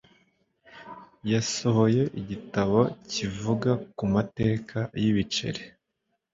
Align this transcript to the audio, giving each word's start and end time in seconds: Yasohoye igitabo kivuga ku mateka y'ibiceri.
Yasohoye 1.31 2.03
igitabo 2.19 2.79
kivuga 3.11 3.71
ku 3.97 4.03
mateka 4.13 4.77
y'ibiceri. 5.01 5.61